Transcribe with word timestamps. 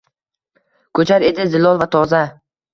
Ko’char 1.01 1.27
edi 1.29 1.47
zilol 1.53 1.81
va 1.85 1.91
toza. 1.99 2.27